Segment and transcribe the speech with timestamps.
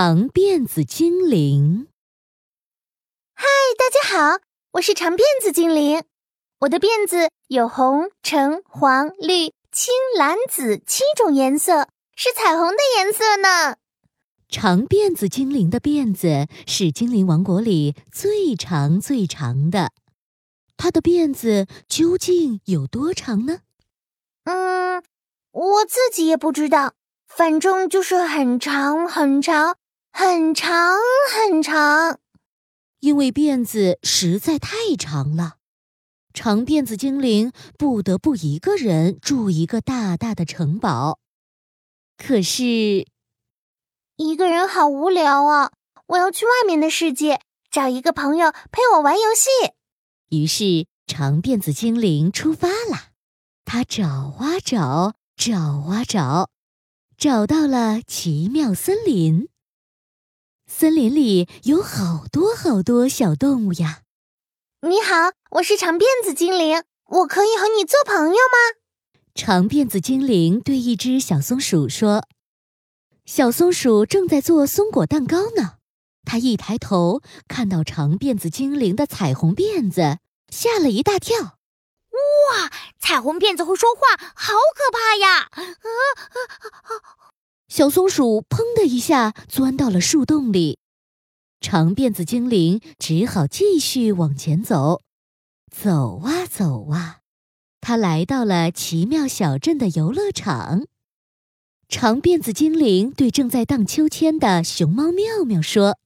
[0.00, 1.88] 长辫子精灵，
[3.34, 3.44] 嗨，
[3.76, 4.38] 大家好，
[4.74, 6.04] 我是长辫子精灵。
[6.60, 13.74] 我的辫子有红、橙、黄、绿、青、蓝、紫七种颜色，是彩虹的颜色呢。
[14.48, 19.90] 长辫子精灵的辫子是精灵王国里最长最长的。
[20.76, 23.62] 它的辫子究竟有多长呢？
[24.44, 25.02] 嗯，
[25.50, 26.94] 我自己也不知道。
[27.26, 29.76] 反正就是很长很长
[30.20, 30.96] 很长
[31.32, 32.18] 很长，
[32.98, 35.58] 因为辫子实在太长了，
[36.34, 41.20] 长辫子精灵不得不一个人住一个大大的城堡。
[42.16, 43.06] 可是，
[44.16, 45.70] 一个人好无聊啊！
[46.08, 47.40] 我要去外面的世界
[47.70, 49.48] 找一个朋友陪我玩游戏。
[50.30, 53.10] 于是，长辫子精灵出发了。
[53.64, 55.56] 他找啊找，找
[55.88, 56.50] 啊找。
[57.16, 59.48] 找到了奇妙森林，
[60.70, 64.02] 森林里有好多好多小动物呀。
[64.82, 68.76] 你好，我是长辫子精灵，我可以和你做朋友吗？
[69.34, 72.28] 长辫子精灵对一只小松鼠说
[73.24, 75.78] ：“小松鼠正在做松果蛋糕呢。”
[76.24, 80.18] 它一抬头看到长辫子精灵的彩虹辫子，
[80.50, 81.38] 吓了一大跳。
[81.40, 84.00] 哇，彩虹辫子会说话，
[84.34, 85.48] 好可怕呀！
[85.50, 87.27] 啊啊！
[87.68, 90.78] 小松鼠砰的一下钻到了树洞里，
[91.60, 95.02] 长辫子精灵只好继续往前走。
[95.70, 97.18] 走啊走啊，
[97.82, 100.86] 他来到了奇妙小镇的游乐场。
[101.90, 105.98] 长辫子精灵对正在荡秋千的熊猫妙妙说：“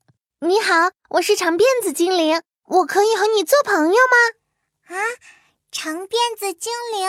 [0.43, 4.17] 你好，我是长辫子精灵，我可以和你做朋友吗？”
[4.95, 4.99] 啊，
[5.71, 7.09] 长辫子精灵。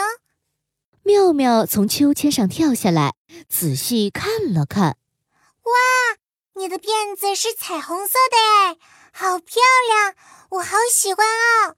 [1.04, 3.14] 妙妙从秋千上跳下来，
[3.48, 4.96] 仔细看了看。
[5.62, 5.72] 哇，
[6.54, 8.78] 你的辫子是彩虹色的哎，
[9.12, 10.14] 好漂亮！
[10.50, 11.76] 我好喜欢哦，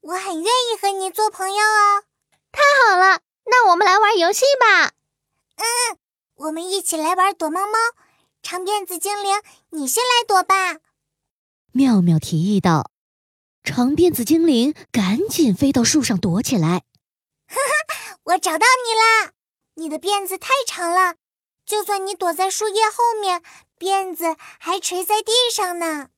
[0.00, 2.02] 我很愿意和你做朋友哦。
[2.50, 4.92] 太好了，那我们来玩游戏吧。
[5.56, 5.98] 嗯，
[6.34, 7.78] 我们一起来玩躲猫猫。
[8.42, 9.40] 长辫子精灵，
[9.70, 10.80] 你先来躲吧。
[11.70, 12.90] 妙妙提议道。
[13.62, 16.82] 长辫子精灵赶紧飞到树上躲起来。
[17.46, 17.94] 哈哈。
[18.24, 19.32] 我找到你啦！
[19.74, 21.16] 你的辫子太长了，
[21.66, 23.42] 就算你躲在树叶后面，
[23.78, 26.08] 辫子还垂在地上呢。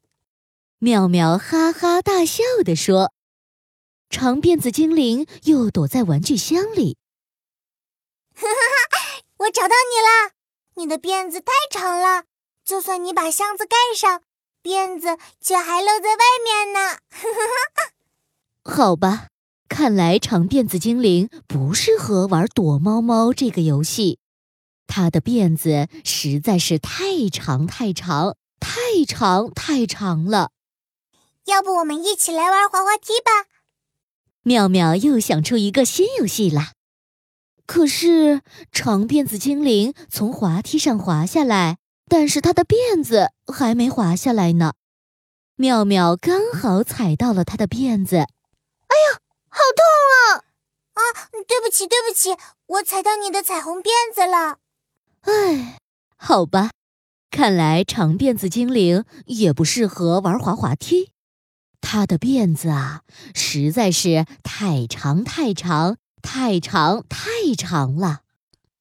[0.78, 3.12] 妙妙哈哈大笑地说
[4.08, 6.98] ：“长辫子精灵又躲在玩具箱里。”
[8.36, 8.52] 哈哈
[8.90, 9.22] 哈！
[9.38, 10.32] 我找到你了！
[10.74, 12.24] 你的辫子太长了，
[12.62, 14.22] 就算你把箱子盖上，
[14.62, 16.98] 辫子却还露在外面呢。
[17.10, 17.40] 哈哈
[17.74, 17.90] 哈！
[18.70, 19.28] 好吧。
[19.68, 24.18] 看来长辫子精灵不适合玩躲猫猫这个游戏，
[24.86, 30.50] 它的辫子实在是太长太长太长太长了。
[31.46, 33.48] 要不我们一起来玩滑滑梯吧？
[34.42, 36.72] 妙妙又想出一个新游戏啦。
[37.66, 41.78] 可是长辫子精灵从滑梯上滑下来，
[42.08, 44.74] 但是它的辫子还没滑下来呢。
[45.56, 49.20] 妙妙刚好踩到了它的辫子，哎呀！
[49.56, 49.80] 好痛
[50.12, 50.44] 啊！
[50.92, 51.00] 啊，
[51.48, 52.36] 对不起，对不起，
[52.66, 54.58] 我踩到你的彩虹辫子了。
[55.22, 55.78] 唉，
[56.16, 56.72] 好吧，
[57.30, 61.10] 看来长辫子精灵也不适合玩滑滑梯。
[61.80, 63.02] 它的辫子啊，
[63.34, 68.20] 实在是太长太长太长太长了。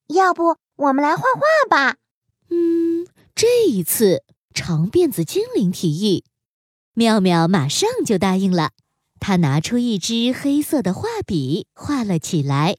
[0.08, 1.98] 要不我们来画画吧？
[2.50, 6.26] 嗯，这一次长辫子精灵提议，
[6.94, 8.72] 妙妙马上就答应了。
[9.20, 12.78] 他拿出一支黑色的画笔，画了起来。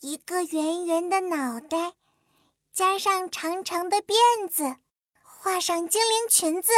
[0.00, 1.94] 一个圆圆的脑袋，
[2.72, 4.76] 加上长长的辫子，
[5.22, 6.72] 画上精灵裙子，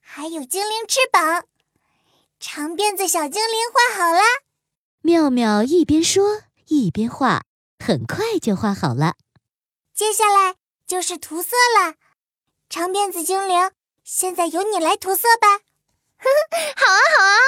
[0.00, 1.44] 还有精灵翅膀。
[2.40, 4.20] 长辫子小精灵画好了。
[5.00, 7.44] 妙妙一边说一边画，
[7.78, 9.14] 很快就画好了。
[9.94, 10.56] 接下来
[10.86, 11.94] 就是涂色了。
[12.68, 13.70] 长辫子精灵，
[14.04, 15.60] 现在由你来涂色吧。
[16.18, 16.28] 呵
[16.76, 17.38] 好啊，好啊！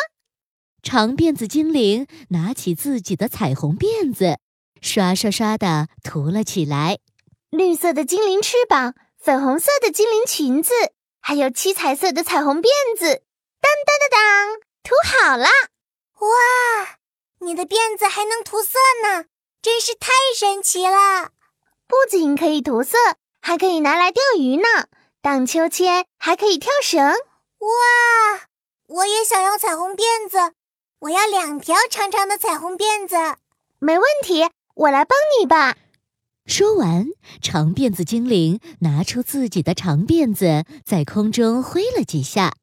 [0.82, 4.38] 长辫子精灵拿起自己的彩虹辫子，
[4.80, 6.98] 刷刷刷的涂了起来。
[7.50, 10.72] 绿色的精灵翅膀，粉红色的精灵裙子，
[11.20, 13.22] 还有七彩色的彩虹辫子。
[13.60, 15.46] 当当当当，涂好了！
[16.20, 16.98] 哇，
[17.40, 19.24] 你的辫子还能涂色呢，
[19.60, 21.32] 真是太神奇了！
[21.86, 22.96] 不仅可以涂色，
[23.42, 24.86] 还可以拿来钓鱼呢，
[25.20, 27.02] 荡秋千，还可以跳绳。
[27.04, 28.48] 哇，
[28.90, 30.54] 我也想要彩虹辫子。
[31.00, 33.14] 我要两条长长的彩虹辫子，
[33.78, 35.76] 没问题，我来帮你吧。
[36.44, 37.06] 说完，
[37.40, 42.54] 长辫子精灵拿出自己的长辫子，在空中挥了几下。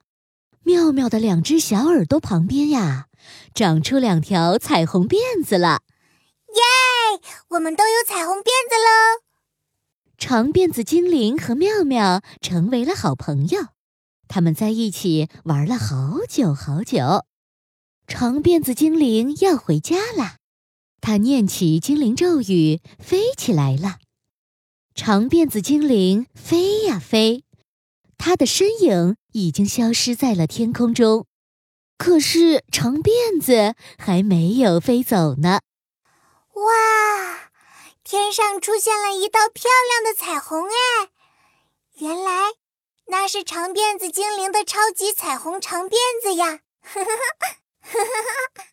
[0.63, 3.05] 妙妙的两只小耳朵旁边呀，
[3.53, 5.79] 长出两条彩虹辫子了。
[6.49, 7.21] 耶！
[7.51, 9.23] 我们都有彩虹辫子喽！
[10.17, 13.67] 长辫子精灵和妙妙成为了好朋友，
[14.27, 17.25] 他们在一起玩了好久好久。
[18.07, 20.37] 长辫子精灵要回家了。
[21.01, 23.97] 他念起精灵咒语，飞起来了。
[24.95, 27.43] 长辫子精灵飞呀飞，
[28.17, 31.25] 他的身影已经消失在了天空中。
[31.97, 35.59] 可是长辫子还没有飞走呢。
[36.53, 37.51] 哇，
[38.03, 40.63] 天上出现了一道漂亮的彩虹！
[40.63, 41.09] 哎，
[41.99, 42.53] 原来
[43.09, 46.59] 那是长辫子精灵的超级彩虹长辫子呀！
[46.81, 47.11] 哈哈
[47.81, 47.99] 哈哈
[48.55, 48.63] 哈！